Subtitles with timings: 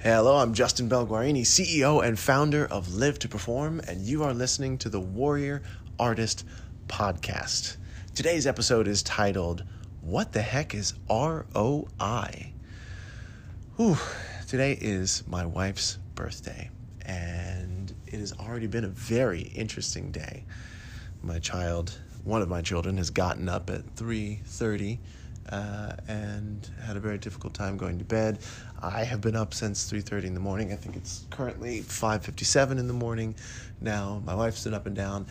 [0.00, 4.78] Hello, I'm Justin Belguarini, CEO and founder of Live to Perform, and you are listening
[4.78, 5.60] to the Warrior
[5.98, 6.44] Artist
[6.86, 7.78] Podcast.
[8.14, 9.64] Today's episode is titled,
[10.00, 12.52] What the Heck is ROI?
[13.74, 13.98] Whew,
[14.46, 16.70] today is my wife's birthday,
[17.04, 20.44] and it has already been a very interesting day.
[21.22, 24.98] My child, one of my children, has gotten up at 3.30
[25.50, 28.38] uh, and had a very difficult time going to bed.
[28.80, 30.72] I have been up since 3:30 in the morning.
[30.72, 33.34] I think it's currently 5:57 in the morning
[33.80, 34.22] now.
[34.24, 35.26] My wife's been up and down.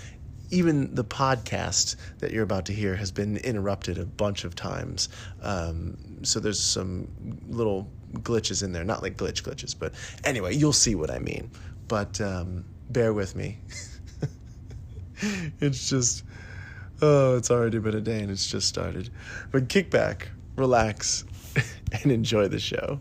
[0.49, 5.09] Even the podcast that you're about to hear has been interrupted a bunch of times.
[5.41, 7.09] Um, so there's some
[7.49, 11.51] little glitches in there, not like glitch glitches, but anyway, you'll see what I mean.
[11.89, 13.57] But um, bear with me.
[15.59, 16.23] it's just
[16.99, 19.11] Oh, it's already been a day and it's just started.
[19.51, 21.25] But kick back, relax,
[21.91, 22.99] and enjoy the show.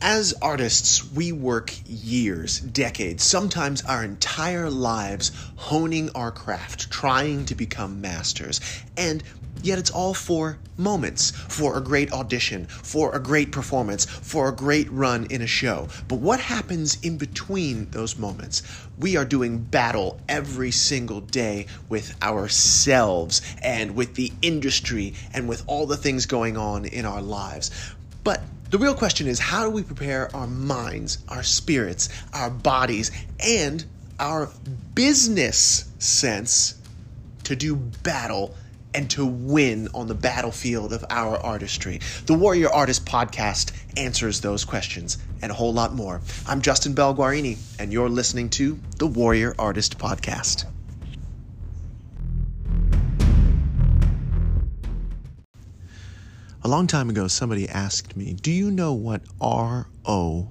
[0.00, 7.54] As artists, we work years, decades, sometimes our entire lives honing our craft, trying to
[7.54, 8.60] become masters.
[8.96, 9.22] And
[9.62, 14.52] Yet it's all for moments, for a great audition, for a great performance, for a
[14.52, 15.88] great run in a show.
[16.08, 18.62] But what happens in between those moments?
[18.98, 25.62] We are doing battle every single day with ourselves and with the industry and with
[25.66, 27.70] all the things going on in our lives.
[28.24, 33.10] But the real question is how do we prepare our minds, our spirits, our bodies,
[33.38, 33.84] and
[34.18, 34.48] our
[34.94, 36.76] business sense
[37.44, 38.54] to do battle
[38.94, 42.00] and to win on the battlefield of our artistry.
[42.26, 46.20] The Warrior Artist Podcast answers those questions and a whole lot more.
[46.46, 50.66] I'm Justin Belguarini, and you're listening to the Warrior Artist Podcast.
[56.64, 60.46] A long time ago, somebody asked me, Do you know what ROI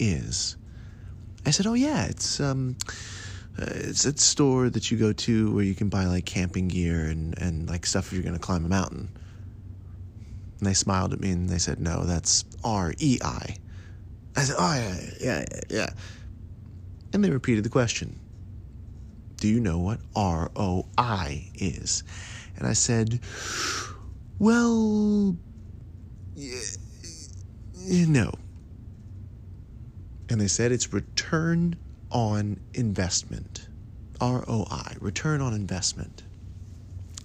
[0.00, 0.56] is?
[1.44, 2.76] I said, Oh, yeah, it's, um,
[3.58, 7.04] uh, it's a store that you go to where you can buy like camping gear
[7.04, 9.10] and, and like stuff if you're going to climb a mountain.
[10.58, 13.56] And they smiled at me and they said, No, that's R E I.
[14.36, 15.90] I said, Oh, yeah, yeah, yeah, yeah.
[17.12, 18.18] And they repeated the question
[19.36, 22.02] Do you know what R O I is?
[22.56, 23.20] And I said,
[24.38, 25.36] Well,
[26.34, 28.32] yeah, no.
[30.28, 31.76] And they said it's return
[32.14, 33.68] on investment,
[34.20, 36.22] ROI, return on investment.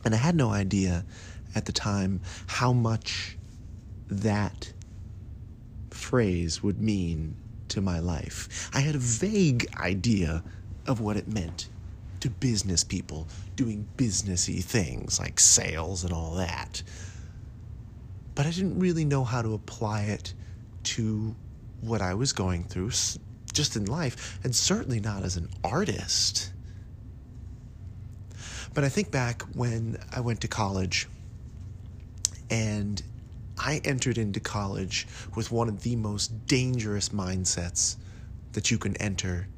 [0.04, 1.06] And I had no idea
[1.56, 3.38] at the time how much
[4.10, 4.74] that
[5.92, 7.36] phrase would mean
[7.70, 8.70] to my life.
[8.74, 10.44] I had a vague idea
[10.88, 11.70] of what it meant
[12.22, 16.82] to business people doing businessy things like sales and all that.
[18.34, 20.34] But I didn't really know how to apply it
[20.84, 21.36] to
[21.82, 22.92] what I was going through
[23.60, 26.54] just in life, and certainly not as an artist.
[28.74, 31.10] But I think back when I went to college
[32.50, 33.04] and
[33.58, 37.98] I entered into college with one of the most dangerous mindsets
[38.54, 39.50] that you can enter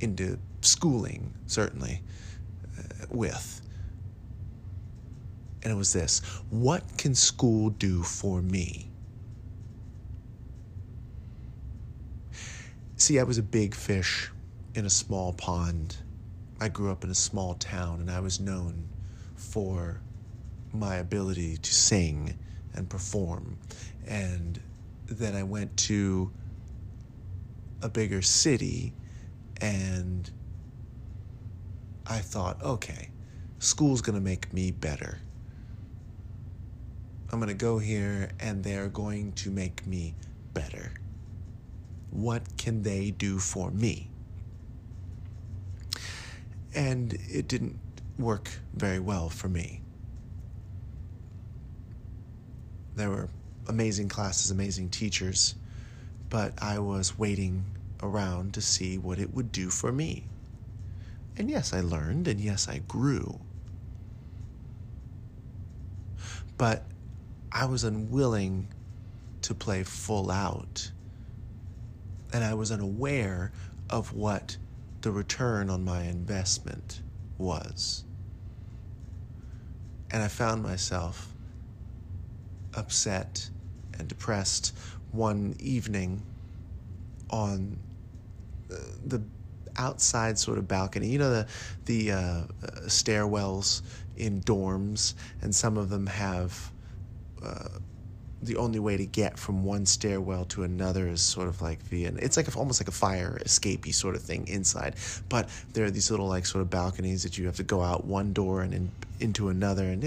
[0.00, 2.00] into schooling, certainly,
[2.78, 3.60] uh, with.
[5.62, 8.93] And it was this What can school do for me?
[13.04, 14.30] See, I was a big fish
[14.74, 15.98] in a small pond.
[16.58, 18.88] I grew up in a small town and I was known
[19.36, 20.00] for
[20.72, 22.34] my ability to sing
[22.72, 23.58] and perform.
[24.06, 24.58] And
[25.04, 26.32] then I went to
[27.82, 28.94] a bigger city
[29.60, 30.30] and
[32.06, 33.10] I thought, okay,
[33.58, 35.18] school's going to make me better.
[37.30, 40.14] I'm going to go here and they're going to make me
[40.54, 40.94] better.
[42.14, 44.08] What can they do for me?
[46.72, 47.76] And it didn't
[48.16, 49.80] work very well for me.
[52.94, 53.28] There were
[53.68, 55.56] amazing classes, amazing teachers,
[56.30, 57.64] but I was waiting
[58.00, 60.24] around to see what it would do for me.
[61.36, 63.40] And yes, I learned, and yes, I grew.
[66.56, 66.84] But
[67.50, 68.68] I was unwilling
[69.42, 70.92] to play full out
[72.34, 73.52] and I was unaware
[73.88, 74.56] of what
[75.02, 77.00] the return on my investment
[77.38, 78.04] was.
[80.10, 81.32] And I found myself
[82.74, 83.48] upset
[83.96, 84.76] and depressed
[85.12, 86.22] one evening
[87.30, 87.78] on
[89.06, 89.22] the
[89.76, 91.08] outside sort of balcony.
[91.10, 91.46] You know the
[91.84, 92.46] the uh, uh,
[92.86, 93.82] stairwells
[94.16, 96.72] in dorms, and some of them have.
[97.40, 97.68] Uh,
[98.44, 102.12] the only way to get from one stairwell to another is sort of like via
[102.16, 104.96] it's like a, almost like a fire escapey sort of thing inside.
[105.28, 108.04] But there are these little like sort of balconies that you have to go out
[108.04, 110.02] one door and in, into another and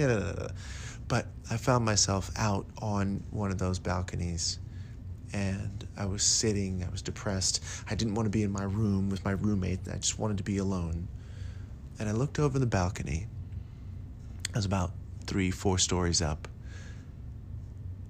[1.07, 4.59] but i found myself out on one of those balconies
[5.33, 7.63] and i was sitting i was depressed.
[7.89, 9.79] I didn't want to be in my room with my roommate.
[9.91, 11.07] I just wanted to be alone.
[11.99, 13.27] And i looked over the balcony.
[14.53, 14.91] I was about
[15.25, 16.47] three four stories up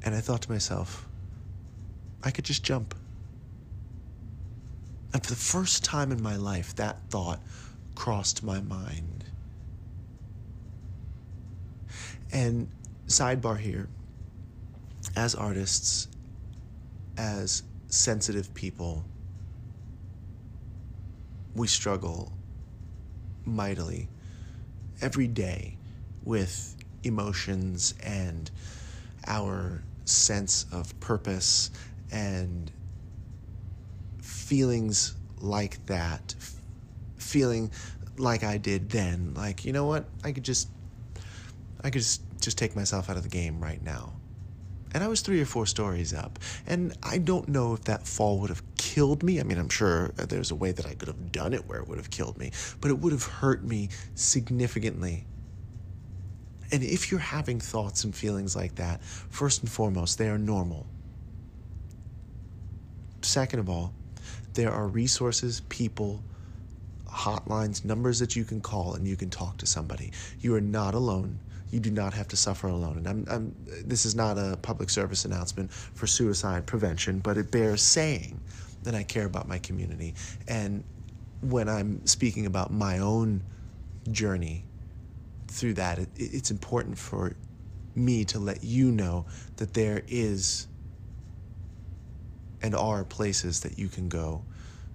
[0.08, 1.06] and I thought to myself,
[2.24, 2.96] I could just jump.
[5.12, 7.42] And for the first time in my life, that thought
[7.94, 9.26] crossed my mind.
[12.32, 12.70] And
[13.08, 13.90] sidebar here
[15.18, 16.08] as artists,
[17.18, 19.04] as sensitive people,
[21.54, 22.32] we struggle
[23.44, 24.08] mightily
[25.02, 25.76] every day
[26.24, 28.50] with emotions and
[29.26, 31.72] our sense of purpose
[32.12, 32.72] and
[34.22, 36.36] feelings like that
[37.18, 37.72] feeling
[38.18, 40.06] like I did then like you know what?
[40.24, 40.70] I could just
[41.84, 44.14] I could just just take myself out of the game right now.
[44.94, 46.40] And I was three or four stories up.
[46.66, 49.40] And I don't know if that fall would have killed me.
[49.40, 51.88] I mean I'm sure there's a way that I could have done it where it
[51.88, 52.52] would have killed me
[52.82, 55.26] but it would have hurt me significantly
[56.72, 60.86] and if you're having thoughts and feelings like that, first and foremost, they are normal.
[63.22, 63.94] Second of all,
[64.54, 66.22] there are resources, people,
[67.08, 70.12] hotlines, numbers that you can call and you can talk to somebody.
[70.40, 71.40] You are not alone.
[71.72, 72.98] You do not have to suffer alone.
[72.98, 73.56] And I'm, I'm,
[73.86, 78.40] this is not a public service announcement for suicide prevention, but it bears saying
[78.84, 80.16] that I care about my community.
[80.48, 80.84] And
[81.42, 83.44] when I'm speaking about my own
[84.12, 84.64] journey
[85.58, 87.36] through that, it, it's important for
[87.96, 89.26] me to let you know
[89.58, 90.68] that there is
[92.62, 94.44] and are places that you can go,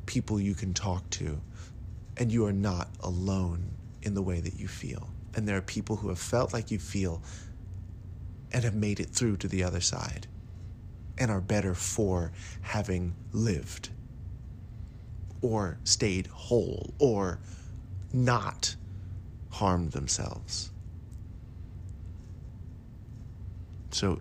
[0.06, 1.40] people you can talk to,
[2.16, 3.70] and you are not alone
[4.02, 5.08] in the way that you feel.
[5.34, 7.22] And there are people who have felt like you feel
[8.52, 10.26] and have made it through to the other side
[11.18, 12.32] and are better for
[12.62, 13.90] having lived
[15.40, 17.40] or stayed whole or
[18.12, 18.76] not
[19.52, 20.70] harmed themselves.
[23.90, 24.20] So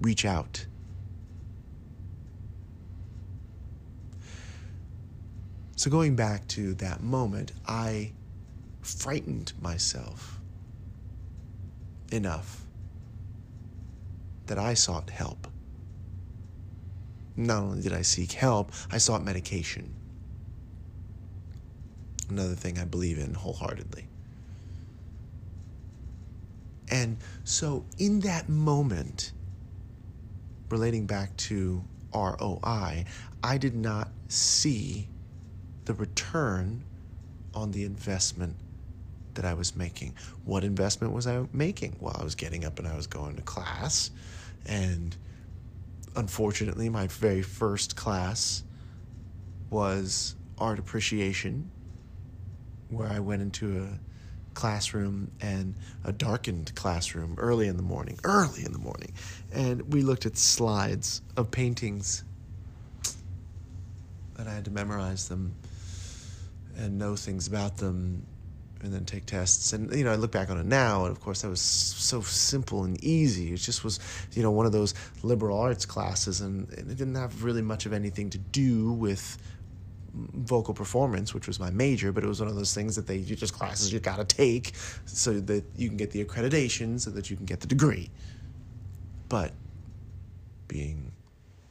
[0.00, 0.66] reach out.
[5.76, 8.10] So, going back to that moment, I
[8.82, 10.40] frightened myself
[12.10, 12.64] enough
[14.46, 15.46] that I sought help.
[17.36, 19.94] Not only did I seek help, I sought medication.
[22.28, 24.07] Another thing I believe in wholeheartedly.
[26.90, 29.32] And so, in that moment,
[30.70, 33.04] relating back to ROI,
[33.42, 35.08] I did not see
[35.84, 36.84] the return
[37.54, 38.56] on the investment
[39.34, 40.14] that I was making.
[40.44, 41.96] What investment was I making?
[42.00, 44.10] Well, I was getting up and I was going to class.
[44.66, 45.16] And
[46.16, 48.64] unfortunately, my very first class
[49.70, 51.70] was art appreciation,
[52.88, 54.07] where I went into a
[54.58, 59.12] classroom and a darkened classroom early in the morning, early in the morning.
[59.52, 62.24] And we looked at slides of paintings.
[64.36, 65.54] And I had to memorize them
[66.76, 68.26] and know things about them
[68.82, 69.72] and then take tests.
[69.72, 72.20] And, you know, I look back on it now, and of course, that was so
[72.20, 73.52] simple and easy.
[73.52, 74.00] It just was,
[74.32, 77.86] you know, one of those liberal arts classes, and, and it didn't have really much
[77.86, 79.38] of anything to do with
[80.34, 83.16] vocal performance, which was my major, but it was one of those things that they
[83.16, 84.72] you just classes you got to take
[85.06, 88.10] so that you can get the accreditation, so that you can get the degree.
[89.28, 89.52] But
[90.66, 91.12] being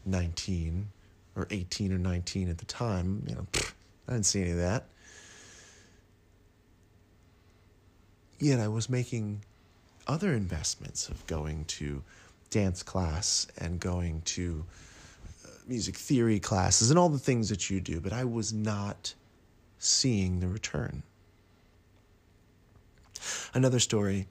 [0.06, 0.88] 19
[1.36, 3.46] or 18 or 19 at the time, you know,
[4.08, 4.86] I didn't see any of that.
[8.40, 9.42] Yet I was making
[10.08, 12.04] other investments of going to
[12.50, 14.66] dance class and going to
[15.68, 19.14] music theory classes and all the things that you do, but I was not
[19.80, 21.04] seeing the return.
[23.54, 24.28] Another story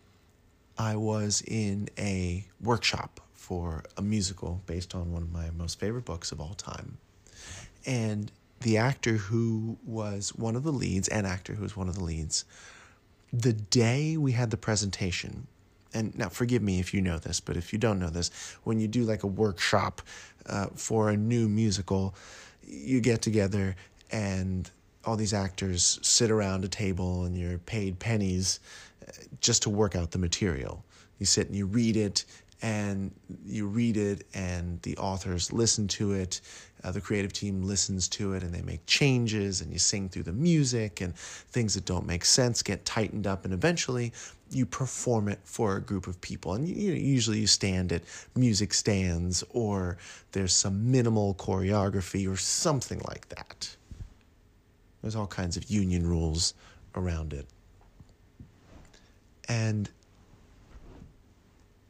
[0.78, 6.04] I was in a workshop for a musical based on one of my most favorite
[6.04, 6.98] books of all time.
[7.84, 11.94] And the actor who was one of the leads, an actor who was one of
[11.94, 12.44] the leads,
[13.32, 15.46] the day we had the presentation,
[15.92, 18.30] and now forgive me if you know this, but if you don't know this,
[18.64, 20.02] when you do like a workshop
[20.48, 22.14] uh, for a new musical,
[22.62, 23.76] you get together
[24.10, 24.70] and
[25.04, 28.60] all these actors sit around a table and you're paid pennies
[29.06, 30.84] uh, just to work out the material.
[31.18, 32.24] You sit and you read it,
[32.62, 33.12] and
[33.44, 36.40] you read it, and the authors listen to it.
[36.82, 40.22] Uh, the creative team listens to it, and they make changes, and you sing through
[40.22, 44.12] the music, and things that don't make sense get tightened up, and eventually
[44.50, 46.54] you perform it for a group of people.
[46.54, 48.02] And you, usually you stand at
[48.34, 49.98] music stands, or
[50.32, 53.76] there's some minimal choreography, or something like that.
[55.02, 56.54] There's all kinds of union rules
[56.94, 57.46] around it.
[59.48, 59.88] And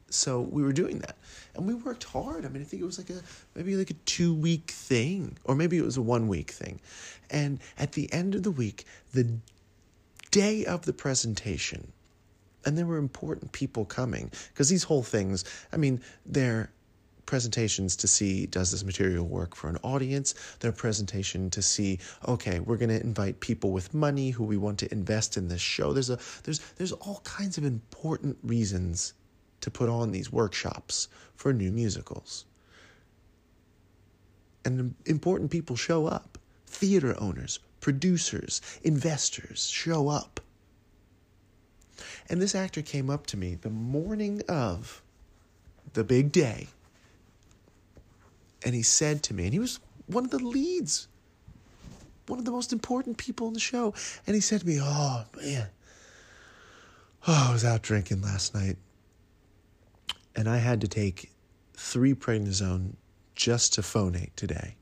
[0.09, 1.17] so we were doing that
[1.55, 3.21] and we worked hard i mean i think it was like a
[3.55, 6.79] maybe like a two week thing or maybe it was a one week thing
[7.29, 9.29] and at the end of the week the
[10.31, 11.91] day of the presentation
[12.67, 16.69] and there were important people coming because these whole things i mean they're
[17.25, 22.59] presentations to see does this material work for an audience their presentation to see okay
[22.59, 25.91] we're going to invite people with money who we want to invest in this show
[25.93, 29.13] there's a there's there's all kinds of important reasons
[29.61, 32.45] to put on these workshops for new musicals.
[34.65, 36.37] And important people show up.
[36.65, 40.41] Theater owners, producers, investors show up.
[42.29, 45.01] And this actor came up to me the morning of
[45.93, 46.67] the big day.
[48.63, 51.07] And he said to me, and he was one of the leads,
[52.27, 53.93] one of the most important people in the show.
[54.25, 55.67] And he said to me, Oh, man.
[57.27, 58.77] Oh, I was out drinking last night
[60.37, 61.31] and I had to take
[61.73, 62.93] three prednisone
[63.35, 64.75] just to phonate today.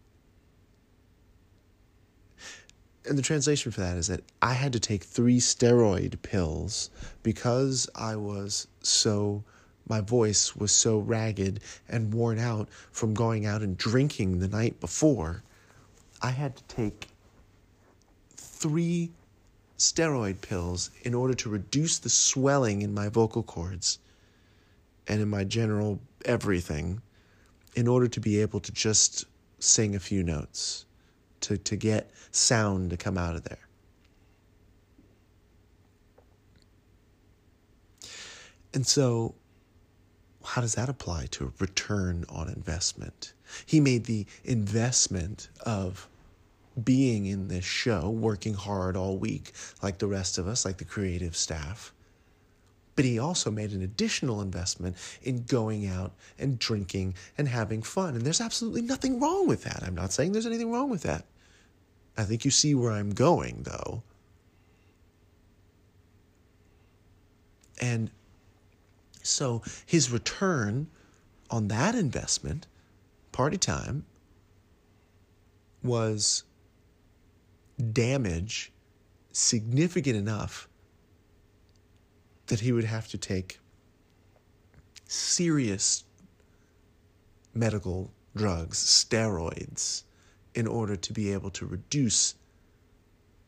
[3.08, 6.90] And the translation for that is that I had to take three steroid pills
[7.22, 9.44] because I was so,
[9.88, 14.80] my voice was so ragged and worn out from going out and drinking the night
[14.80, 15.44] before.
[16.22, 17.08] I had to take
[18.36, 19.12] three
[19.78, 24.00] steroid pills in order to reduce the swelling in my vocal cords
[25.08, 27.02] and in my general everything
[27.76, 29.26] in order to be able to just
[29.60, 30.86] sing a few notes,
[31.46, 33.58] to, to get sound to come out of there.
[38.74, 39.36] And so,
[40.44, 43.34] how does that apply to a return on investment?
[43.66, 46.08] He made the investment of
[46.84, 50.86] being in this show, working hard all week, like the rest of us, like the
[50.86, 51.94] creative staff
[52.96, 58.16] but he also made an additional investment in going out and drinking and having fun.
[58.16, 59.84] And there's absolutely nothing wrong with that.
[59.84, 61.25] I'm not saying there's anything wrong with that.
[62.18, 64.04] I think you see where I'm going, though.
[67.82, 68.10] And
[69.22, 70.88] so his return
[71.50, 72.68] on that investment,
[73.32, 74.06] party time,
[75.84, 76.44] was
[77.92, 78.72] damage
[79.32, 80.70] significant enough
[82.48, 83.60] that he would have to take
[85.08, 86.04] serious
[87.54, 90.04] medical drugs, steroids,
[90.56, 92.36] in order to be able to reduce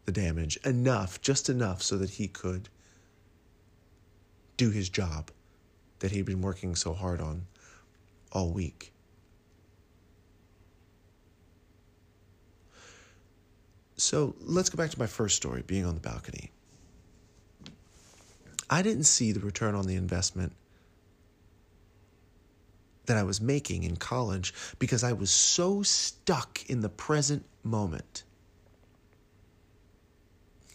[0.06, 2.70] the damage enough, just enough, so that he could
[4.58, 5.32] do his job
[6.00, 7.46] that he'd been working so hard on
[8.32, 8.92] all week.
[13.96, 16.52] So let's go back to my first story being on the balcony.
[18.70, 20.54] I didn't see the return on the investment
[23.08, 28.24] that I was making in college because I was so stuck in the present moment.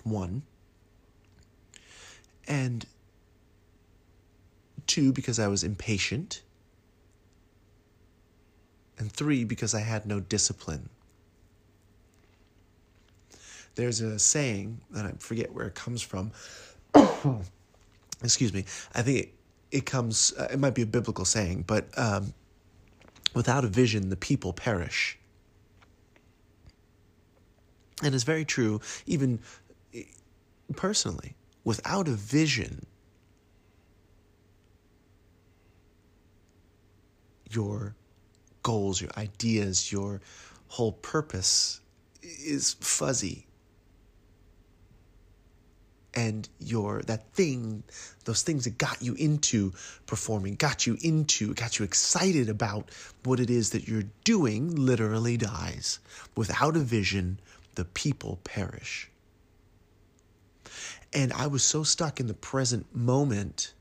[0.02, 0.42] One.
[2.48, 2.84] And
[4.86, 6.42] two, because I was impatient.
[8.98, 10.88] And three, because I had no discipline.
[13.74, 16.32] There's a saying that I forget where it comes from.
[18.22, 19.34] excuse me, I think it,
[19.72, 22.34] it comes, uh, it might be a biblical saying, but um,
[23.34, 25.18] without a vision, the people perish.
[28.02, 29.40] And it's very true, even
[30.76, 31.34] personally.
[31.64, 32.84] Without a vision,
[37.50, 37.94] your
[38.62, 40.20] goals, your ideas, your
[40.68, 41.80] whole purpose
[42.22, 43.46] is fuzzy
[46.14, 47.82] and your that thing
[48.24, 49.72] those things that got you into
[50.06, 52.90] performing got you into got you excited about
[53.24, 55.98] what it is that you're doing literally dies.
[56.36, 57.40] Without a vision
[57.74, 59.08] the people perish.
[61.12, 63.72] And i was so stuck in the present moment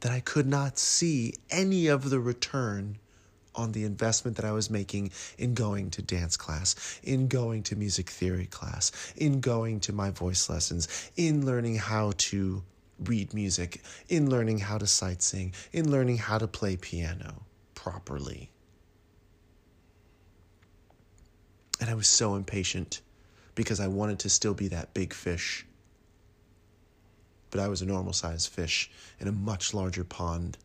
[0.00, 2.98] that i could not see any of the return
[3.54, 7.76] on the investment that I was making in going to dance class, in going to
[7.76, 12.62] music theory class, in going to my voice lessons, in learning how to
[13.04, 17.42] read music, in learning how to sight sing, in learning how to play piano
[17.74, 18.50] properly.
[21.80, 23.00] And I was so impatient
[23.54, 25.66] because I wanted to still be that big fish.
[27.50, 30.56] But I was a normal sized fish in a much larger pond.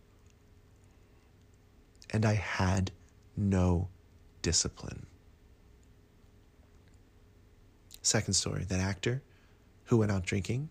[2.09, 2.91] And I had
[3.35, 3.89] no
[4.41, 5.05] discipline.
[8.01, 9.21] Second story that actor
[9.85, 10.69] who went out drinking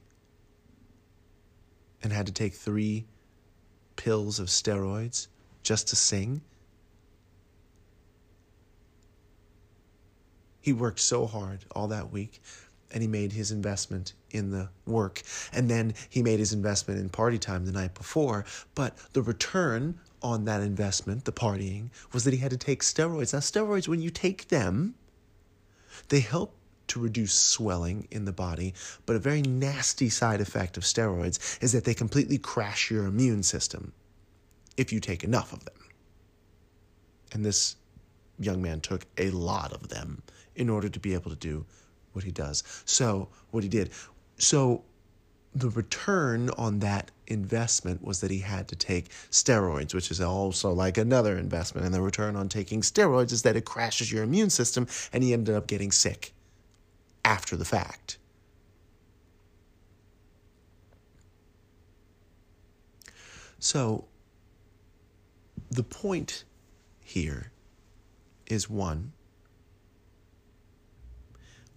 [2.02, 3.06] and had to take three
[3.96, 5.28] pills of steroids
[5.62, 6.40] just to sing.
[10.60, 12.40] He worked so hard all that week
[12.92, 15.22] and he made his investment in the work.
[15.52, 18.44] And then he made his investment in party time the night before.
[18.74, 23.32] But the return on that investment, the partying, was that he had to take steroids.
[23.32, 24.94] Now, steroids, when you take them,
[26.08, 26.56] they help
[26.88, 28.74] to reduce swelling in the body,
[29.06, 33.42] but a very nasty side effect of steroids is that they completely crash your immune
[33.42, 33.92] system
[34.76, 35.74] if you take enough of them.
[37.32, 37.76] And this
[38.38, 40.22] young man took a lot of them
[40.54, 41.66] in order to be able to do
[42.12, 42.62] what he does.
[42.84, 43.90] So, what he did.
[44.38, 44.84] So,
[45.56, 50.70] the return on that investment was that he had to take steroids, which is also
[50.70, 51.86] like another investment.
[51.86, 55.32] And the return on taking steroids is that it crashes your immune system, and he
[55.32, 56.34] ended up getting sick
[57.24, 58.18] after the fact.
[63.58, 64.04] So,
[65.70, 66.44] the point
[67.00, 67.50] here
[68.46, 69.12] is one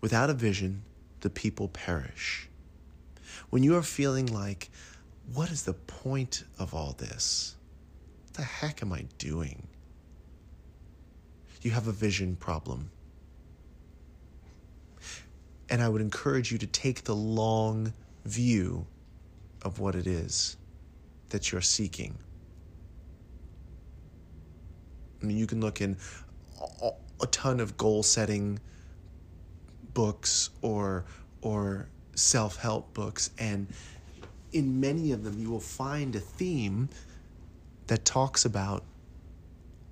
[0.02, 0.84] without a vision,
[1.22, 2.49] the people perish.
[3.50, 4.70] When you are feeling like,
[5.34, 7.56] what is the point of all this?
[8.26, 9.68] What the heck am I doing?
[11.62, 12.92] You have a vision problem.
[15.70, 17.94] And I would encourage you to take the long
[18.26, 18.86] view
[19.62, 20.58] of what it is
[21.30, 22.18] that you're seeking.
[25.22, 25.98] I mean, you can look in
[27.22, 28.60] a ton of goal setting
[29.94, 31.06] books or
[31.42, 33.68] or self-help books and
[34.52, 36.90] in many of them you will find a theme
[37.88, 38.84] that talks about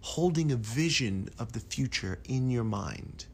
[0.02, 3.26] holding a vision of the future in your mind.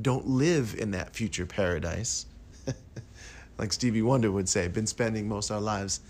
[0.00, 2.26] Don't live in that future paradise.
[3.58, 6.00] like Stevie Wonder would say, been spending most of our lives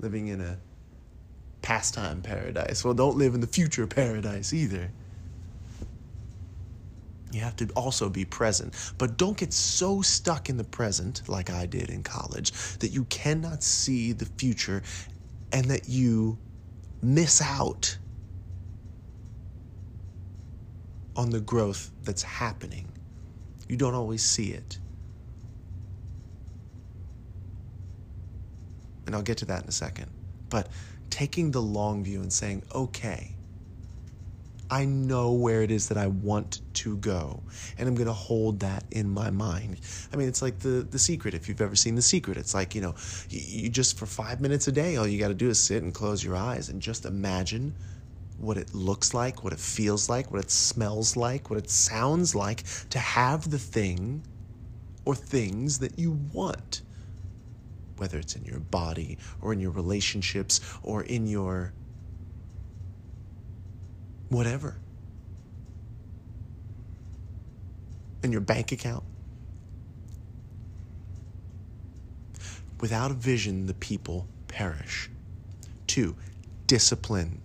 [0.00, 0.58] living in a
[1.62, 2.84] pastime paradise.
[2.84, 4.90] Well, don't live in the future paradise either.
[7.32, 8.74] You have to also be present.
[8.98, 13.04] But don't get so stuck in the present, like I did in college, that you
[13.04, 14.82] cannot see the future
[15.52, 16.38] and that you
[17.02, 17.98] miss out
[21.16, 22.92] on the growth that's happening.
[23.68, 24.78] You don't always see it.
[29.06, 30.10] And I'll get to that in a second.
[30.48, 30.68] But
[31.10, 33.36] taking the long view and saying, okay,
[34.70, 37.42] I know where it is that I want to go,
[37.76, 39.80] and I'm going to hold that in my mind.
[40.12, 41.34] I mean, it's like the the secret.
[41.34, 42.94] If you've ever seen the secret, it's like you know,
[43.28, 45.82] you, you just for five minutes a day, all you got to do is sit
[45.82, 47.74] and close your eyes and just imagine
[48.38, 52.34] what it looks like, what it feels like, what it smells like, what it sounds
[52.34, 54.22] like to have the thing
[55.04, 56.82] or things that you want.
[57.96, 61.74] Whether it's in your body or in your relationships or in your
[64.30, 64.76] whatever.
[68.22, 69.04] In your bank account.
[72.80, 75.10] Without a vision, the people perish.
[75.86, 76.16] Two,
[76.66, 77.42] discipline.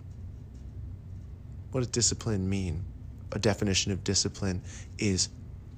[1.72, 2.84] What does discipline mean?
[3.32, 4.62] A definition of discipline
[4.98, 5.28] is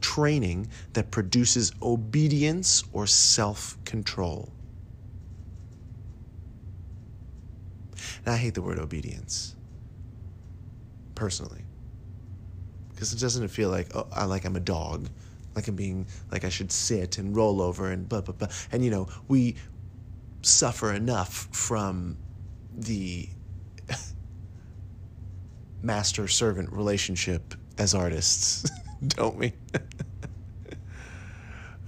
[0.01, 4.53] training that produces obedience or self control.
[8.25, 9.57] And I hate the word obedience
[11.19, 11.63] personally
[12.91, 15.09] because it doesn't feel like oh, I like I'm a dog,
[15.57, 18.49] like I'm being like I should sit and roll over and blah blah blah.
[18.71, 19.57] And you know we
[20.43, 22.17] suffer enough from
[22.73, 23.29] the
[25.83, 28.71] master servant relationship as artists,
[29.09, 29.53] don't we?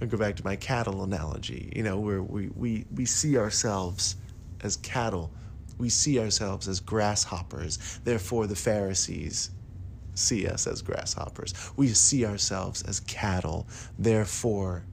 [0.01, 1.71] I'll go back to my cattle analogy.
[1.75, 4.15] You know, where we, we, we see ourselves
[4.61, 5.31] as cattle
[5.81, 7.99] we see ourselves as grasshoppers.
[8.03, 9.49] Therefore, the Pharisees
[10.13, 11.55] see us as grasshoppers.
[11.75, 13.67] We see ourselves as cattle.
[13.97, 14.85] Therefore,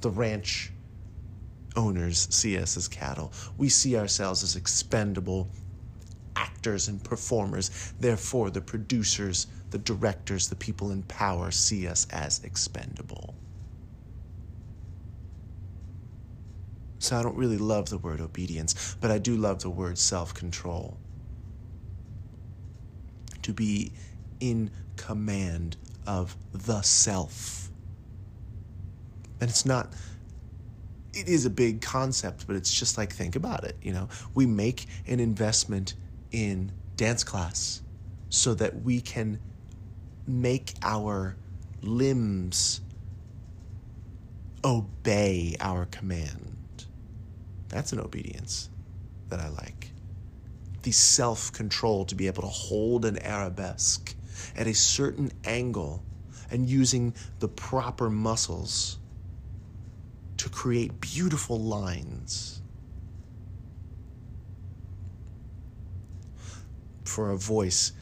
[0.00, 0.72] the ranch
[1.74, 3.32] owners see us as cattle.
[3.58, 5.48] We see ourselves as expendable
[6.36, 7.92] actors and performers.
[7.98, 13.34] Therefore, the producers, the directors, the people in power see us as expendable.
[17.02, 20.32] So I don't really love the word obedience, but I do love the word self
[20.34, 20.96] control.
[23.42, 23.92] To be
[24.38, 27.70] in command of the self.
[29.40, 29.92] And it's not,
[31.12, 33.76] it is a big concept, but it's just like, think about it.
[33.82, 35.94] You know, we make an investment
[36.30, 37.82] in dance class
[38.28, 39.40] so that we can
[40.24, 41.34] make our
[41.82, 42.80] limbs
[44.64, 46.51] obey our command.
[47.72, 48.68] That's an obedience
[49.30, 49.92] that I like.
[50.82, 54.14] The self control to be able to hold an arabesque
[54.54, 56.04] at a certain angle
[56.50, 58.98] and using the proper muscles
[60.36, 62.60] to create beautiful lines.
[67.04, 67.92] For a voice,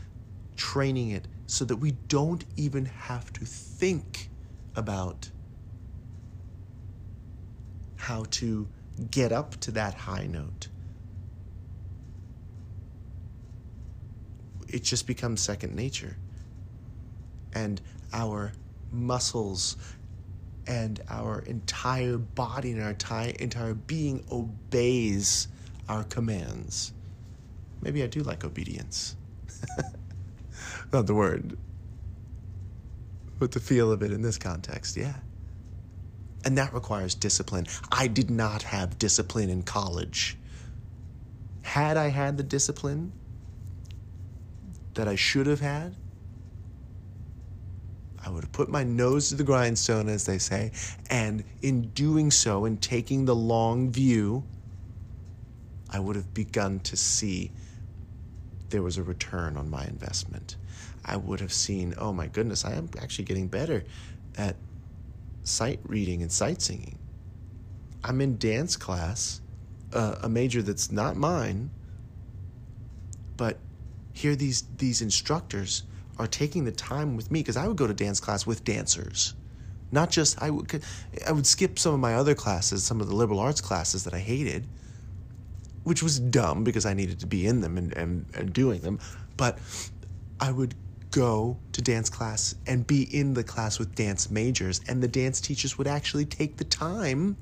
[0.56, 4.30] training it so that we don't even have to think
[4.74, 5.30] about
[7.96, 8.68] how to
[9.10, 10.68] get up to that high note.
[14.68, 16.16] It just becomes second nature.
[17.52, 17.80] And
[18.12, 18.52] our
[18.92, 19.76] muscles
[20.66, 25.48] and our entire body and our entire, being obeys
[25.88, 26.92] our commands.
[27.82, 29.16] Maybe I do like obedience.
[30.92, 31.58] Not the word,
[33.38, 35.14] but the feel of it in this context, yeah.
[36.44, 37.66] And that requires discipline.
[37.92, 40.38] I did not have discipline in college.
[41.62, 43.12] Had I had the discipline
[44.94, 45.96] that I should have had,
[48.24, 50.72] I would have put my nose to the grindstone, as they say,
[51.08, 54.44] and in doing so, in taking the long view,
[55.90, 57.52] I would have begun to see
[58.70, 60.56] there was a return on my investment.
[61.04, 63.84] I would have seen, oh my goodness, I am actually getting better
[64.36, 64.56] at
[65.50, 66.98] sight reading and sight singing.
[68.02, 69.40] I'm in dance class,
[69.92, 71.70] uh, a major that's not mine,
[73.36, 73.58] but
[74.12, 75.84] here these these instructors
[76.18, 79.34] are taking the time with me because I would go to dance class with dancers.
[79.92, 80.82] Not just I would
[81.26, 84.14] I would skip some of my other classes, some of the liberal arts classes that
[84.14, 84.66] I hated,
[85.84, 88.98] which was dumb because I needed to be in them and, and, and doing them.
[89.36, 89.58] But
[90.38, 90.74] I would
[91.10, 95.40] go to dance class and be in the class with dance majors, and the dance
[95.40, 97.36] teachers would actually take the time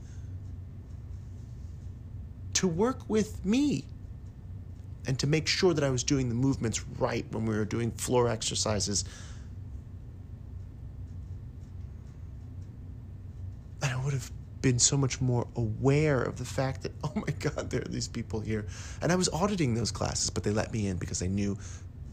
[2.55, 3.89] to work with me
[5.07, 7.93] and to make sure that I was doing the movements right when we were doing
[7.93, 9.05] floor exercises.
[13.83, 17.33] And I would have been so much more aware of the fact that, oh my
[17.39, 18.67] God, there are these people here.
[19.01, 21.59] And I was auditing those classes, but they let me in because they knew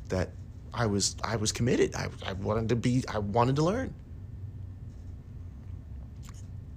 [0.10, 0.36] that
[0.76, 1.96] I was I was committed.
[1.96, 3.94] I, I wanted to be I wanted to learn.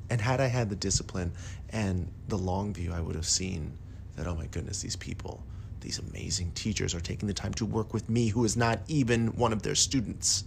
[0.09, 1.33] And had I had the discipline
[1.69, 3.77] and the long view, I would have seen
[4.17, 5.45] that, oh my goodness, these people,
[5.81, 9.29] these amazing teachers are taking the time to work with me, who is not even
[9.37, 10.45] one of their students.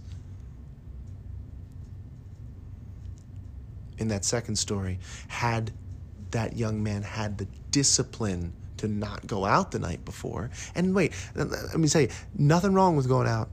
[3.98, 5.70] In that second story, had
[6.32, 10.50] that young man had the discipline to not go out the night before.
[10.74, 13.48] And wait, let me say, nothing wrong with going out.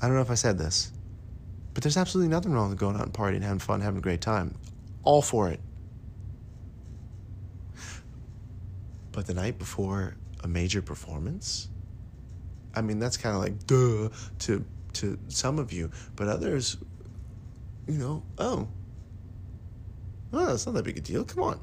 [0.00, 0.92] I don't know if I said this,
[1.74, 4.22] but there's absolutely nothing wrong with going out and partying, having fun, having a great
[4.22, 4.54] time.
[5.02, 5.60] All for it.
[9.12, 11.68] But the night before a major performance,
[12.74, 14.08] I mean, that's kind of like duh
[14.40, 16.78] to to some of you, but others,
[17.86, 18.68] you know, oh,
[20.32, 21.24] oh, it's not that big a deal.
[21.24, 21.60] Come on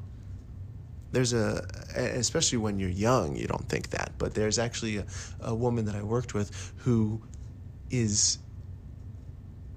[1.12, 5.06] there's a especially when you're young you don't think that but there's actually a,
[5.42, 7.22] a woman that i worked with who
[7.90, 8.38] is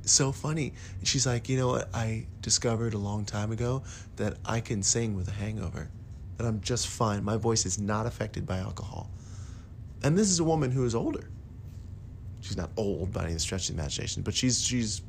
[0.06, 0.74] so funny.
[1.04, 1.90] She's like you know what?
[1.94, 3.84] I discovered a long time ago
[4.16, 5.90] that i can sing with a hangover
[6.38, 7.24] that i'm just fine.
[7.24, 9.10] My voice is not affected by alcohol.
[10.04, 11.30] And this is a woman who is older.
[12.42, 15.02] She's not old by any stretch of the imagination but she's she's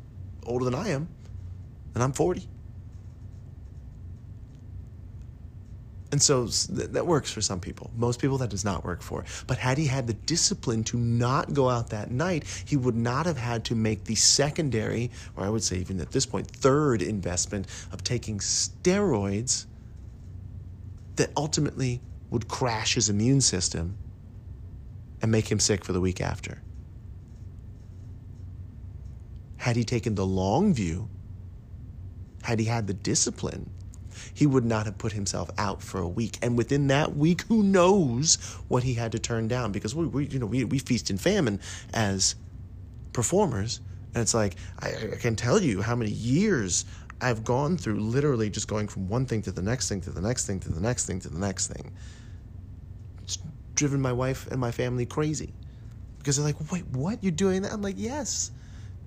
[0.45, 1.09] older than i am
[1.95, 2.49] and i'm 40
[6.13, 7.91] And so th- that works for some people.
[7.97, 9.25] Most people, that does not work for.
[9.47, 13.27] But had he had the discipline to not go out that night, he would not
[13.27, 17.03] have had to make the secondary, or I would say even at this point, third
[17.03, 19.67] investment of taking steroids
[21.17, 23.97] that ultimately would crash his immune system
[25.23, 26.63] and make him sick for the week after.
[29.57, 31.09] Had he taken the long view,
[32.43, 33.71] had he had the discipline,
[34.37, 36.39] he would not have put himself out for a week.
[36.43, 38.35] And within that week, who knows
[38.69, 39.73] what he had to turn down?
[39.73, 41.59] Because we, we you know, we, we feast and famine
[41.95, 42.35] as
[43.15, 43.81] performers.
[44.13, 46.85] And it's like, I, I can tell you how many years
[47.19, 50.21] I've gone through literally just going from one thing to the next thing to the
[50.21, 51.91] next thing to the next thing to the next thing.
[53.23, 53.39] It's
[53.75, 55.55] driven my wife and my family crazy
[56.19, 57.25] because they're like, wait, what?
[57.25, 57.73] You're doing that?
[57.73, 58.51] I'm like, yes.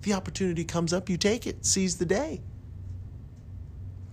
[0.02, 2.42] The opportunity comes up, you take it, seize the day.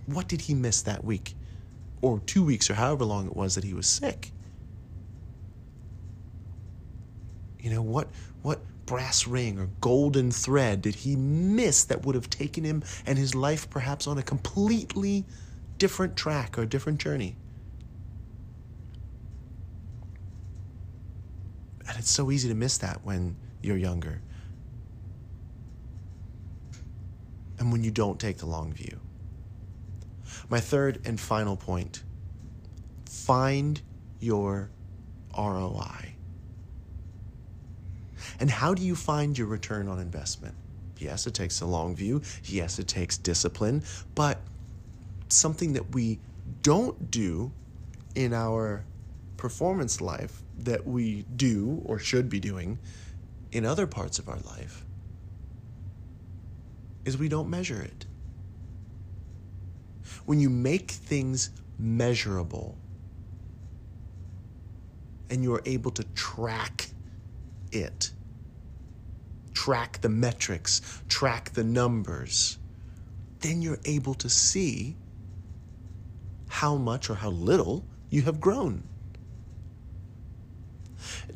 [0.07, 1.35] What did he miss that week?
[2.01, 4.31] Or two weeks, or however long it was that he was sick?
[7.59, 8.07] You know, what,
[8.41, 13.17] what brass ring or golden thread did he miss that would have taken him and
[13.17, 15.25] his life perhaps on a completely
[15.77, 17.35] different track or different journey?
[21.89, 24.21] And it's so easy to miss that when you're younger.
[27.59, 28.96] And when you don't take the long view.
[30.49, 32.03] My third and final point
[33.05, 33.81] find
[34.19, 34.71] your
[35.37, 36.15] ROI.
[38.39, 40.55] And how do you find your return on investment?
[40.97, 42.21] Yes, it takes a long view.
[42.43, 43.83] Yes, it takes discipline.
[44.15, 44.41] But
[45.29, 46.19] something that we
[46.63, 47.51] don't do
[48.15, 48.83] in our
[49.37, 52.79] performance life that we do or should be doing
[53.51, 54.83] in other parts of our life
[57.05, 58.06] is we don't measure it.
[60.27, 62.77] When you make things measurable
[65.29, 66.89] and you are able to track
[67.71, 68.11] it,
[69.53, 72.57] track the metrics, track the numbers,
[73.39, 74.97] then you're able to see
[76.49, 78.83] how much or how little you have grown.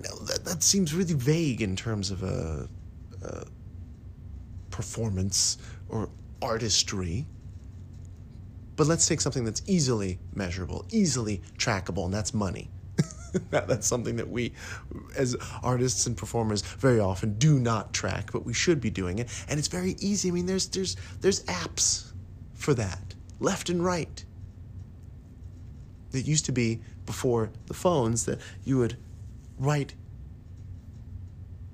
[0.03, 2.67] Now, that, that seems really vague in terms of a,
[3.23, 3.45] a
[4.69, 6.09] performance or
[6.41, 7.25] artistry.
[8.75, 12.69] But let's take something that's easily measurable, easily trackable, and that's money.
[13.49, 14.53] that's something that we,
[15.15, 19.29] as artists and performers, very often do not track, but we should be doing it.
[19.47, 20.29] And it's very easy.
[20.29, 22.11] I mean, there's there's there's apps
[22.53, 24.23] for that, left and right.
[26.13, 28.97] It used to be before the phones that you would
[29.57, 29.95] write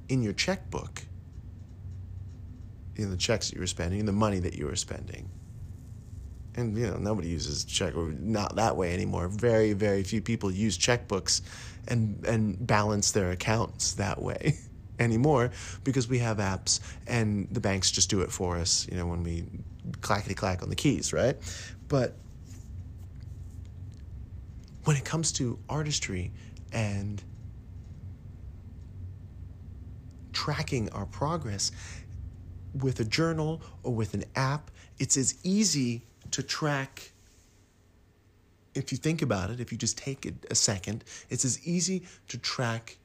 [0.10, 1.04] in your checkbook
[2.96, 5.30] in the checks that you were spending, in the money that you were spending
[6.58, 9.28] and you know nobody uses check or not that way anymore.
[9.28, 11.42] Very very few people use checkbooks
[11.88, 14.56] and and balance their accounts that way
[15.00, 15.52] anymore
[15.84, 18.88] because we have apps and the banks just do it for us.
[18.92, 19.46] You know when we
[20.02, 21.38] clackety clack on the keys, right?
[21.88, 22.16] But
[24.84, 26.32] when it comes to artistry
[26.74, 27.22] and
[30.34, 31.72] tracking our progress
[32.74, 37.12] with a journal or with an app, it's as easy to track
[38.78, 42.04] if you think about it, if you just take it a second, it's as easy
[42.28, 42.98] to track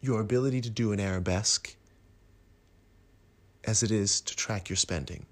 [0.00, 1.76] your ability to do an arabesque
[3.64, 5.26] as it is to track your spending.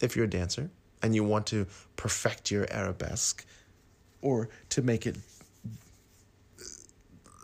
[0.00, 0.70] If you're a dancer
[1.02, 3.44] and you want to perfect your arabesque
[4.20, 5.16] or to make it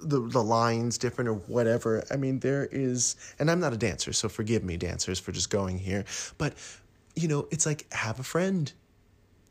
[0.03, 2.05] the the lines different or whatever.
[2.11, 5.51] I mean, there is, and I'm not a dancer, so forgive me, dancers, for just
[5.51, 6.05] going here.
[6.39, 6.55] But
[7.15, 8.73] you know, it's like have a friend,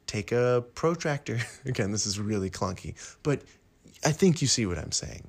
[0.08, 1.40] take a protractor.
[1.66, 3.42] Again, this is really clunky, but
[4.04, 5.28] I think you see what I'm saying,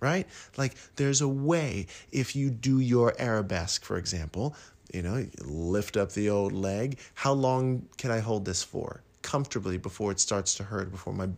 [0.00, 0.26] right?
[0.56, 4.54] Like, there's a way if you do your arabesque, for example.
[4.92, 6.98] You know, lift up the old leg.
[7.14, 9.02] How long can I hold this for?
[9.26, 11.28] Comfortably before it starts to hurt, before my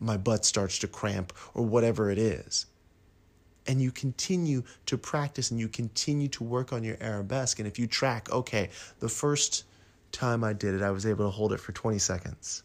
[0.00, 2.66] my butt starts to cramp or whatever it is.
[3.68, 7.60] And you continue to practice and you continue to work on your arabesque.
[7.60, 9.64] And if you track, okay, the first
[10.10, 12.64] time I did it, I was able to hold it for 20 seconds.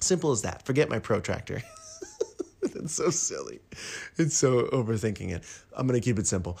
[0.00, 0.66] Simple as that.
[0.66, 1.62] Forget my protractor.
[2.74, 3.60] It's so silly.
[4.16, 5.42] It's so overthinking it.
[5.76, 6.58] I'm going to keep it simple.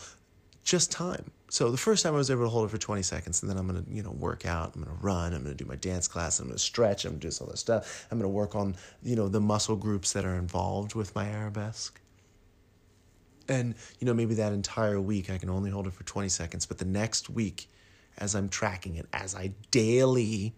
[0.62, 1.30] Just time.
[1.52, 3.58] So the first time I was able to hold it for 20 seconds, and then
[3.58, 4.74] I'm gonna, you know, work out.
[4.74, 5.34] I'm gonna run.
[5.34, 6.40] I'm gonna do my dance class.
[6.40, 7.04] I'm gonna stretch.
[7.04, 8.06] I'm gonna do some other stuff.
[8.10, 12.00] I'm gonna work on, you know, the muscle groups that are involved with my arabesque.
[13.50, 16.64] And you know, maybe that entire week I can only hold it for 20 seconds,
[16.64, 17.68] but the next week,
[18.16, 20.54] as I'm tracking it, as I daily,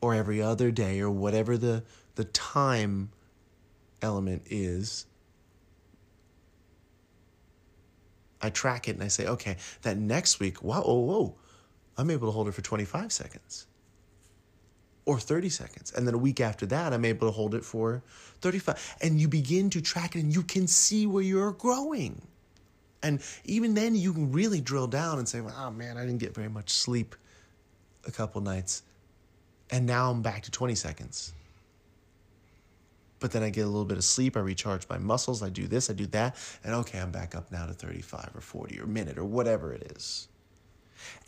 [0.00, 1.82] or every other day, or whatever the
[2.14, 3.10] the time
[4.00, 5.06] element is
[8.42, 11.34] I track it and I say, okay, that next week, wow, whoa, whoa,
[11.96, 13.66] I'm able to hold it for 25 seconds
[15.06, 15.92] or 30 seconds.
[15.92, 18.02] And then a week after that, I'm able to hold it for
[18.40, 18.96] 35.
[19.00, 22.20] And you begin to track it and you can see where you're growing.
[23.02, 26.18] And even then, you can really drill down and say, well, oh man, I didn't
[26.18, 27.14] get very much sleep
[28.06, 28.82] a couple nights,
[29.70, 31.32] and now I'm back to 20 seconds.
[33.18, 35.66] But then I get a little bit of sleep, I recharge my muscles, I do
[35.66, 38.86] this, I do that, and okay, I'm back up now to 35 or 40 or
[38.86, 40.28] minute or whatever it is.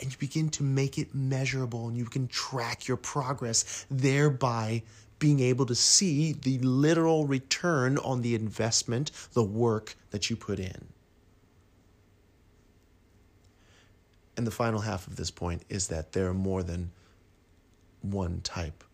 [0.00, 4.82] And you begin to make it measurable and you can track your progress, thereby
[5.18, 10.58] being able to see the literal return on the investment, the work that you put
[10.58, 10.88] in.
[14.36, 16.92] And the final half of this point is that there are more than
[18.02, 18.84] one type.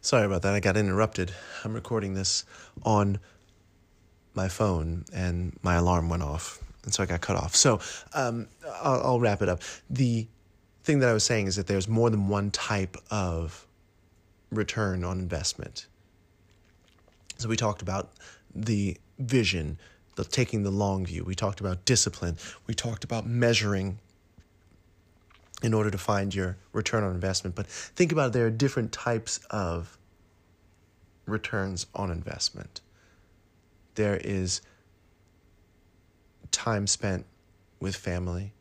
[0.00, 0.54] Sorry about that.
[0.54, 1.32] I got interrupted.
[1.64, 2.44] I'm recording this
[2.84, 3.18] on
[4.34, 6.62] my phone and my alarm went off.
[6.84, 7.56] And so I got cut off.
[7.56, 7.80] So
[8.14, 8.46] um,
[8.82, 9.62] I'll, I'll wrap it up.
[9.90, 10.26] The
[10.84, 13.66] thing that I was saying is that there's more than one type of
[14.50, 15.86] return on investment.
[17.36, 18.12] So we talked about
[18.54, 19.78] the vision,
[20.16, 21.24] the taking the long view.
[21.24, 22.36] We talked about discipline.
[22.66, 23.98] We talked about measuring
[25.62, 27.56] in order to find your return on investment.
[27.56, 29.98] But think about it, there are different types of
[31.26, 32.80] returns on investment.
[33.94, 34.60] There is
[36.50, 37.26] time spent
[37.80, 38.52] with family,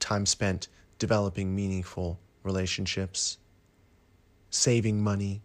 [0.00, 0.68] time spent
[0.98, 3.38] developing meaningful relationships,
[4.50, 5.42] saving money,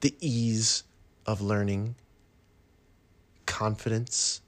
[0.00, 0.84] the ease
[1.26, 1.96] of learning,
[3.46, 4.40] confidence,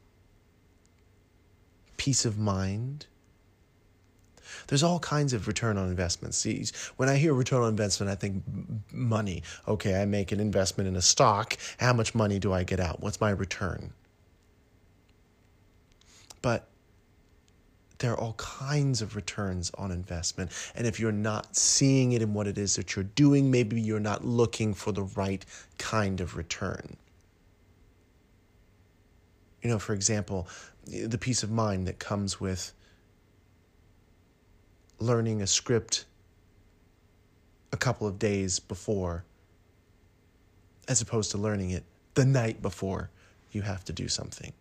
[1.96, 3.06] peace of mind
[4.66, 6.38] there's all kinds of return on investments.
[6.38, 6.64] See,
[6.96, 8.42] when I hear return on investment, I think
[8.92, 9.42] money.
[9.66, 11.56] Okay, I make an investment in a stock.
[11.78, 13.00] How much money do I get out?
[13.00, 13.92] What's my return?
[16.42, 16.68] But
[17.98, 20.50] there are all kinds of returns on investment.
[20.74, 24.00] And if you're not seeing it in what it is that you're doing, maybe you're
[24.00, 25.44] not looking for the right
[25.78, 26.96] kind of return.
[29.62, 30.46] You know, for example,
[30.86, 32.72] the peace of mind that comes with
[34.98, 36.04] learning a script
[37.72, 39.24] a couple of days before,
[40.88, 43.10] as opposed to learning it the night before
[43.52, 44.52] you have to do something.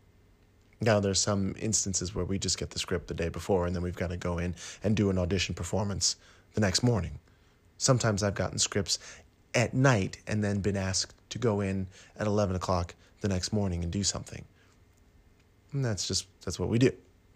[0.82, 3.82] Now, there's some instances where we just get the script the day before and then
[3.82, 6.18] we've got to go in and do an audition performance
[6.54, 7.20] the next morning.
[7.78, 9.00] Sometimes I've gotten scripts
[9.54, 13.84] at night and then been asked to go in at 11 o'clock the next morning
[13.84, 14.44] and do something.
[15.72, 16.92] And that's just, that's what we do,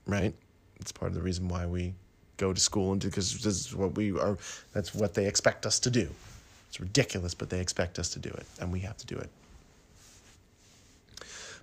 [0.05, 0.33] right?
[0.79, 1.93] It's part of the reason why we
[2.39, 4.37] go to school and because this is what we are
[4.73, 6.09] that's what they expect us to do.
[6.69, 9.29] It's ridiculous but they expect us to do it and we have to do it.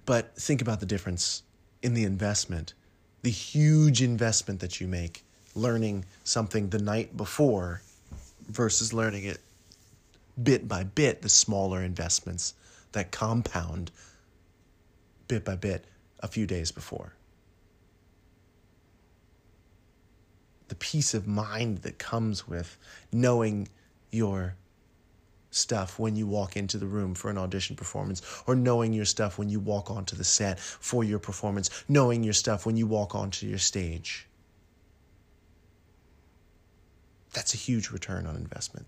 [0.04, 1.42] But think about the difference
[1.82, 2.74] in the investment
[3.22, 5.24] the huge investment that you make
[5.56, 7.80] learning something the night before
[8.48, 9.40] versus learning it
[10.40, 12.54] bit by bit the smaller investments
[12.92, 13.90] that compound
[15.26, 15.84] bit by bit
[16.20, 17.15] a few days before
[20.68, 22.76] the peace of mind that comes with
[23.12, 23.68] knowing
[24.10, 24.56] your
[25.50, 29.38] stuff when you walk into the room for an audition performance, or knowing your stuff
[29.38, 33.14] when you walk onto the set for your performance, knowing your stuff when you walk
[33.14, 34.26] onto your stage.
[37.32, 38.86] That's a huge return on investment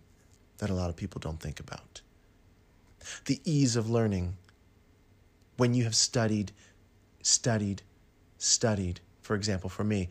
[0.58, 2.00] that a lot of people don't think about.
[3.26, 4.36] The ease of learning
[5.56, 6.52] when you have studied,
[7.22, 7.82] studied,
[8.38, 9.00] studied.
[9.22, 10.08] For example, for me,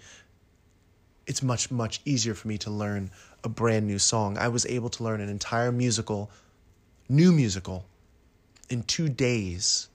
[1.28, 3.12] it's much, much easier for me to learn
[3.44, 4.38] a brand new song.
[4.38, 6.32] I was able to learn an entire musical,
[7.08, 7.86] new musical,
[8.70, 9.90] in two days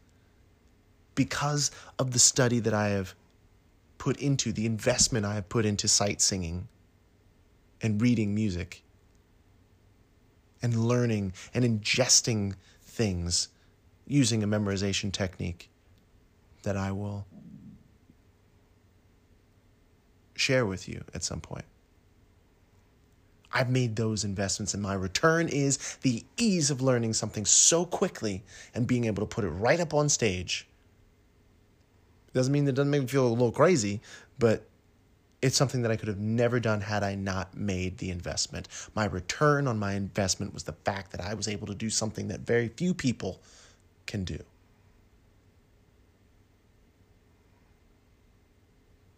[1.15, 3.15] because of the study that I have
[3.99, 6.69] put into, the investment I have put into sight singing
[7.81, 8.83] and reading music
[10.63, 13.49] and learning and ingesting things
[14.07, 15.71] using a memorization technique
[16.63, 17.27] that I will
[20.43, 21.65] share with you at some point.
[23.53, 28.43] I've made those investments, and my return is the ease of learning something so quickly
[28.75, 30.67] and being able to put it right up on stage.
[32.33, 34.01] Doesn't mean that it doesn't make me feel a little crazy,
[34.39, 34.65] but
[35.43, 38.69] it's something that I could have never done had I not made the investment.
[38.95, 42.29] My return on my investment was the fact that I was able to do something
[42.29, 43.41] that very few people
[44.07, 44.39] can do.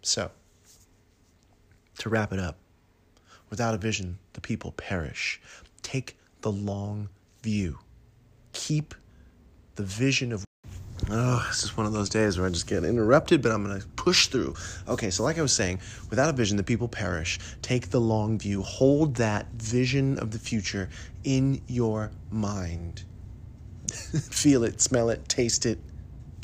[0.03, 0.31] So,
[1.99, 2.59] to wrap it up,
[3.51, 5.41] without a vision, the people perish.
[5.83, 7.09] Take the long
[7.43, 7.79] view.
[8.53, 8.95] Keep
[9.77, 10.45] the vision of.
[11.11, 13.81] Oh, this is one of those days where I just get interrupted, but I'm going
[13.81, 14.55] to push through.
[14.89, 17.39] Okay, so like I was saying, without a vision, the people perish.
[17.61, 18.63] Take the long view.
[18.63, 20.89] Hold that vision of the future
[21.25, 23.05] in your mind.
[24.31, 25.79] Feel it, smell it, taste it,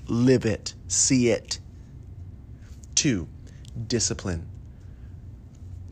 [0.08, 1.58] live it, see it.
[2.94, 3.28] Two,
[3.86, 4.46] discipline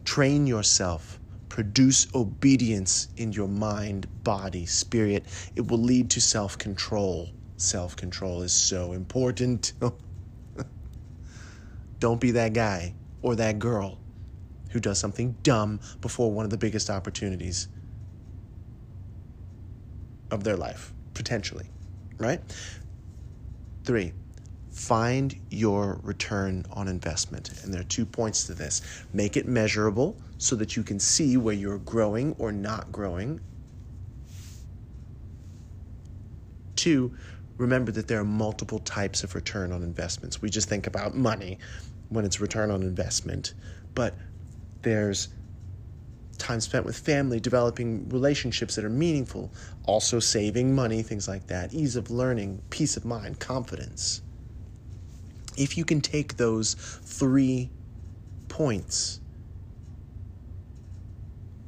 [0.09, 5.27] train yourself produce obedience in your mind, body, spirit.
[5.55, 7.29] It will lead to self control.
[7.59, 9.75] Self control is so important.
[12.01, 13.99] Don't be that guy or that girl
[14.71, 17.69] who does something dumb before one of the biggest opportunities
[20.31, 21.67] of their life, potentially,
[22.19, 22.41] right?
[23.85, 24.15] Three,
[24.79, 27.51] find your return on investment.
[27.62, 28.81] And there are two points to this
[29.12, 33.41] make it measurable so that you can see where you're growing or not growing.
[36.76, 37.12] Two,
[37.57, 40.41] remember that there are multiple types of return on investments.
[40.41, 41.59] We just think about money
[42.09, 43.55] when it's return on investment,
[43.95, 44.14] but
[44.83, 45.29] there's
[46.39, 49.53] time spent with family, developing relationships that are meaningful,
[49.87, 54.22] also saving money, things like that, ease of learning, peace of mind, confidence.
[55.59, 57.73] If you can take those three
[58.49, 59.21] points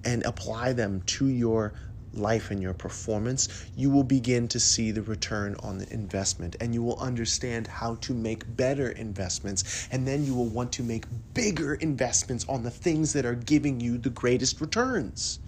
[0.05, 1.75] and apply them to your
[2.13, 6.73] life and your performance, you will begin to see the return on the investment and
[6.73, 9.89] you will understand how to make better investments.
[9.91, 13.81] And then you will want to make bigger investments on the things that are giving
[13.81, 15.41] you the greatest returns.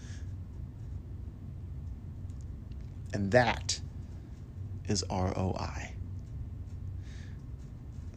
[3.14, 3.80] And that
[4.88, 5.91] is ROI.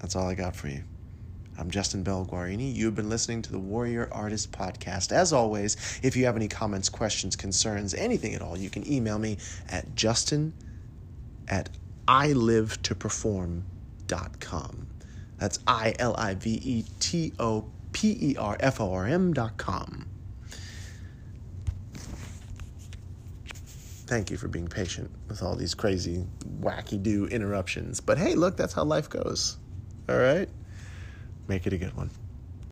[0.05, 0.83] That's all I got for you.
[1.57, 2.75] I'm Justin Bell Guarini.
[2.75, 5.11] You've been listening to the Warrior Artist Podcast.
[5.11, 9.17] As always, if you have any comments, questions, concerns, anything at all, you can email
[9.17, 10.53] me at justin
[11.47, 11.71] at
[12.07, 14.87] ilivetoperform.com.
[15.39, 19.33] That's I L I V E T O P E R F O R M
[19.33, 20.05] dot com.
[24.05, 26.27] Thank you for being patient with all these crazy,
[26.61, 28.01] wacky do interruptions.
[28.01, 29.57] But hey, look, that's how life goes.
[30.07, 30.49] All right?
[31.47, 32.11] Make it a good one.